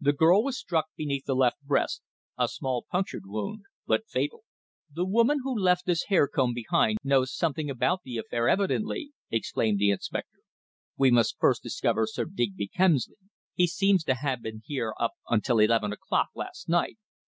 [0.00, 2.00] "The girl was struck beneath the left breast
[2.38, 4.44] a small punctured wound, but fatal!"
[4.90, 9.78] "The woman who left this hair comb behind knows something about the affair evidently," exclaimed
[9.78, 10.38] the inspector.
[10.96, 13.18] "We must first discover Sir Digby Kemsley.
[13.52, 16.96] He seems to have been here up until eleven o'clock last night.